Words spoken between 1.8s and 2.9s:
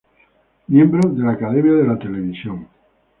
la Televisión.